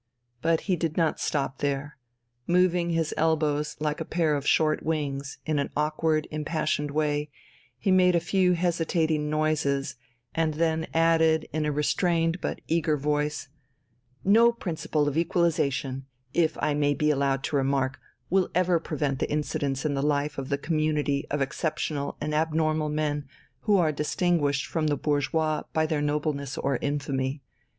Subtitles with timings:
[0.41, 1.95] But he did not stop there:
[2.47, 7.29] moving his elbows like a pair of short wings, in an awkward, impassioned way,
[7.77, 9.97] he made a few hesitating noises,
[10.33, 13.49] and then added in a restrained but eager voice:
[14.23, 19.29] "No principle of equalization, if I may be allowed to remark, will ever prevent the
[19.29, 23.25] incidence in the life of the community of exceptional and abnormal men
[23.59, 27.43] who are distinguished from the bourgeois by their nobleness or infamy.